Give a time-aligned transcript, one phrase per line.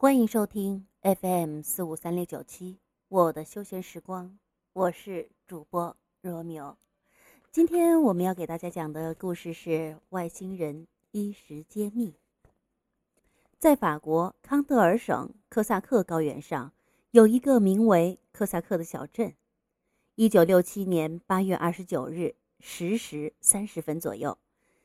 [0.00, 4.38] 欢迎收听 FM 四五三六九七，我的休闲时光，
[4.72, 6.76] 我是主播罗密欧。
[7.50, 12.14] 今天我们要给大家讲的故事是外星人衣食揭秘。
[13.58, 16.72] 在法国康德尔省科萨克高原上，
[17.10, 19.34] 有一个名为科萨克的小镇。
[20.14, 24.38] 一九六七年八月二十九日十时三十分左右，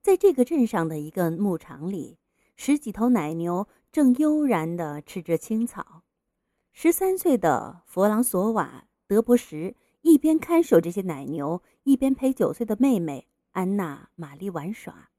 [0.00, 2.16] 在这个镇上的一个牧场里，
[2.56, 6.02] 十几头奶牛正悠然地吃着青草。
[6.72, 15.10] 十三岁的弗朗索瓦·德伯什一边看守这些奶牛，一边陪九岁的妹妹安娜·玛丽玩耍。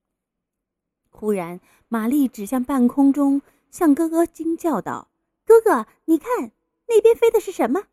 [1.09, 5.07] 忽然，玛丽指向半空中，向哥哥惊叫道
[5.47, 6.51] ：“哥哥，你看，
[6.89, 7.83] 那边飞的是什么？”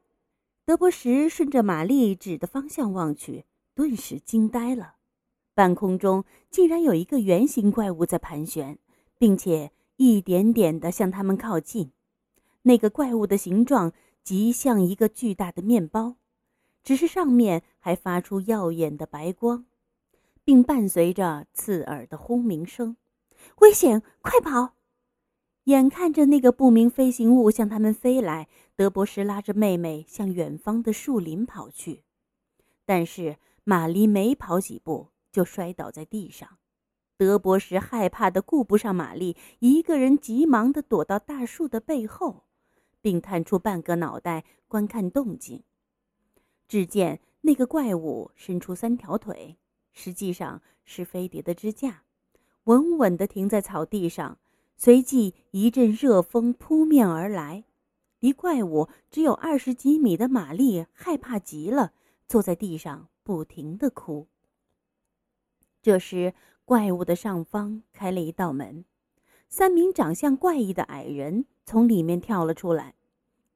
[0.67, 3.45] 德伯什顺着玛丽指的方向望去，
[3.77, 4.97] 顿时惊呆了。
[5.55, 8.77] 半空中竟然有一个圆形怪物在盘旋，
[9.17, 11.93] 并且一点点地向他们靠近。
[12.63, 13.93] 那个怪物的形状
[14.23, 16.17] 极像一个巨大的面包，
[16.83, 19.67] 只是上面还发出耀眼的白光，
[20.45, 22.97] 并伴随着刺耳的轰鸣声。
[23.59, 24.03] 危险！
[24.21, 24.75] 快跑！
[25.65, 32.05] 眼看着那个不明飞行物向他们飞来，德伯什拉着妹妹向远方的树林跑去。
[32.85, 36.59] 但是玛丽没跑几步就摔倒在地上。
[37.25, 42.43] 德伯什害怕的顾不上玛丽，一个人急忙的躲到大树的背后，
[43.01, 45.63] 并探出半个脑袋观看动静。
[46.67, 49.57] 只见那个怪物伸出三条腿，
[49.93, 52.03] 实际上是飞碟的支架。
[52.65, 54.39] 稳稳地停在草地上，
[54.77, 57.63] 随即一阵热风扑面而来。
[58.19, 61.93] 离怪物只有二十几米的玛丽害怕极了，
[62.27, 64.27] 坐在地上不停地哭。
[65.81, 66.33] 这时，
[66.65, 68.85] 怪物的上方开了一道门，
[69.49, 72.95] 三名长相怪异的矮人从里面跳了出来。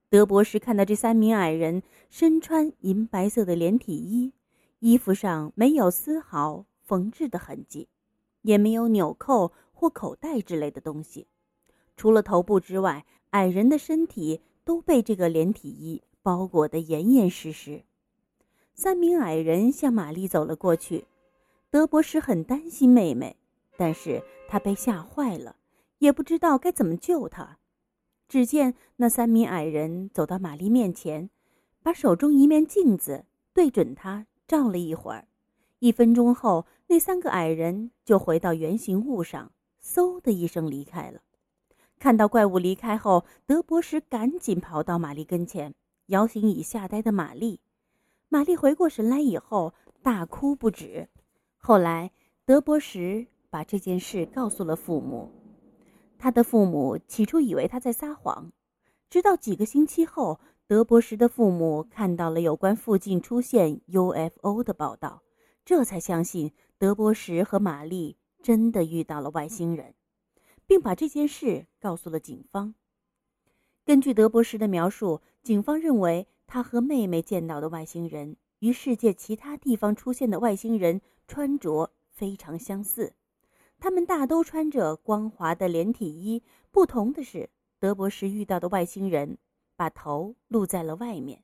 [0.08, 4.32] 德博士看到这三名矮人身穿银白色的连体衣，
[4.78, 7.88] 衣服上没有丝毫缝制的痕迹。
[8.42, 11.26] 也没有纽扣或口袋之类的东西，
[11.96, 17.82] 除了头部之外，矮人的身体都被这个连体衣包裹得严严实实。
[18.72, 21.06] 三名矮人向玛丽走了过去。
[21.76, 23.36] 德博士很担心妹妹，
[23.76, 25.56] 但是他被吓坏了，
[25.98, 27.58] 也不知道该怎么救她。
[28.28, 31.28] 只见那三名矮人走到玛丽面前，
[31.82, 35.28] 把手中一面镜子对准她照了一会儿。
[35.80, 39.52] 一分钟后，那三个矮人就回到原形物上，
[39.84, 41.20] 嗖的一声离开了。
[41.98, 45.74] 看到怪物离开后，德博士赶紧跑到玛丽跟前，
[46.06, 47.60] 摇醒已吓呆的玛丽。
[48.30, 51.10] 玛丽回过神来以后，大哭不止。
[51.66, 52.12] 后来，
[52.44, 55.28] 德博什把这件事告诉了父母。
[56.16, 58.52] 他的父母起初以为他在撒谎，
[59.10, 60.38] 直到几个星期后，
[60.68, 65.24] 德博什的父母看到了有关附近出现 UFO 的报道。
[65.64, 69.92] 这才相信德伯什和玛丽真的遇到了外星人，
[70.68, 72.76] 并把这件事告诉了警方。
[73.84, 83.14] 根据德伯什的描述，警方认为他和妹妹见到的外星人与世界其他地方出现的外星人穿着非常相似，
[83.78, 86.42] 他们大都穿着光滑的连体衣。
[86.70, 89.38] 不同的是，德博什遇到的外星人
[89.76, 91.42] 把头露在了外面。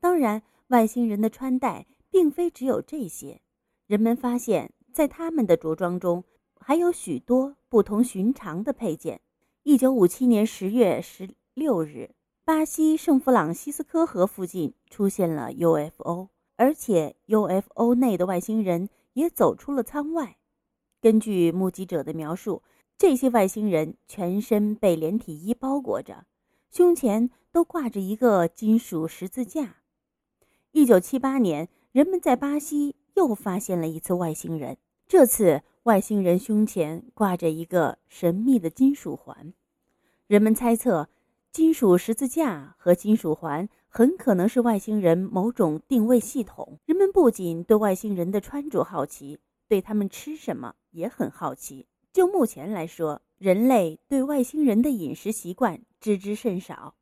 [0.00, 1.86] 当然，外星人的穿戴。
[2.12, 3.40] 并非只有这些，
[3.86, 6.22] 人们发现，在他们的着装中
[6.60, 9.22] 还有许多不同寻常的配件。
[9.62, 12.10] 一九五七年十月十六日，
[12.44, 20.36] 巴西圣弗朗西斯科河附近出现了 UFO，而且 UFO 内的外星人也走出了舱外。
[21.00, 22.62] 根据目击者的描述，
[22.98, 26.26] 这些外星人全身被连体衣包裹着，
[26.70, 29.76] 胸前都挂着一个金属十字架。
[30.72, 31.68] 一九七八年。
[31.92, 39.52] 人们在巴西又发现了一次外星人，这次外星人胸前挂着一个神秘的金属环。
[40.26, 41.10] 人们猜测，
[41.52, 46.78] 金属十字架和金属环很可能是外星人某种定位系统。
[46.86, 49.38] 人们不仅对外星人的穿着好奇，
[49.68, 51.86] 对他们吃什么也很好奇。
[52.10, 56.94] 就目前来说，人类对外星人的饮食习惯知之甚少，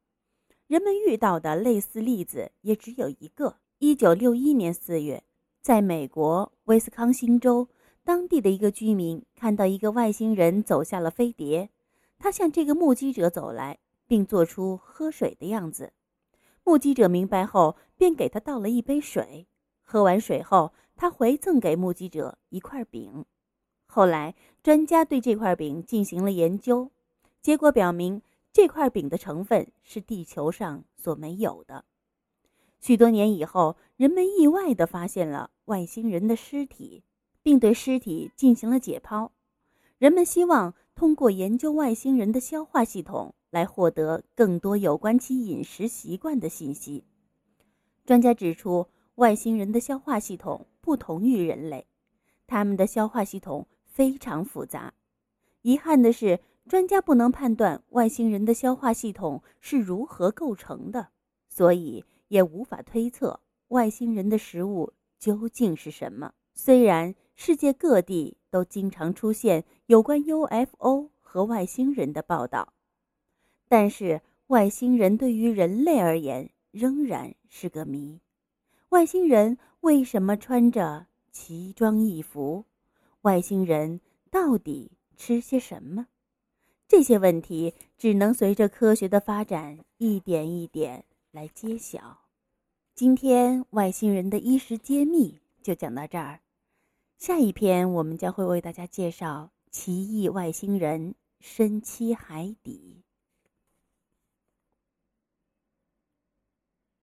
[0.66, 3.58] 人们遇到的类似例子也只有一个。
[3.78, 5.22] 一九六一年四月，
[5.62, 7.68] 在美国威斯康星州，
[8.02, 11.70] 当地的一个居民看到一个外星人走下了飞碟，
[12.18, 13.78] 他向这个目击者走来，
[14.10, 15.92] 并做出喝水的样子。
[16.64, 19.46] 目击者明白后，便给他倒了一杯水。
[19.82, 23.24] 喝完水后，他回赠给目击者一块饼。
[23.86, 24.34] 后来，
[24.64, 26.90] 专家对这块饼进行了研究，
[27.40, 28.20] 结果表明，
[28.52, 31.84] 这块饼的成分是地球上所没有的。
[32.80, 37.04] 许多年以后，人们意外地发现了外星人的尸体，
[37.44, 39.30] 并对尸体进行了解剖。
[39.98, 47.04] 人们希望通过研究外星人的消化系统来获得更多有关其饮食习惯的信息。
[48.06, 48.86] 专家指出，
[49.16, 51.86] 外星人的消化系统不同于人类，
[52.46, 54.94] 他们的消化系统非常复杂。
[55.62, 61.08] 遗憾的是，专家不能判断外星人的消化系统是如何构成的，
[61.48, 66.32] 所以也无法推测外星人的食物究竟是什么。
[66.54, 72.72] 虽然世界各地都经常出现有关 UFO 和外星人的报道，
[73.70, 78.18] 但是外星人对于人类而言仍然是个谜。
[78.88, 82.64] 外星人为什么穿着奇装异服？
[83.20, 84.90] 外星人到底？
[85.16, 86.08] 吃些什么？
[86.88, 92.22] 这些问题只能随着科学的发展一点一点来揭晓。
[92.96, 96.40] 今天外星人的衣食揭秘就讲到这儿，
[97.18, 102.99] 下一篇我们将会为大家介绍奇异外星人深栖海底。